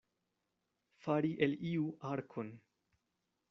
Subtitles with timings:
[1.03, 2.49] Fari el iu arkon.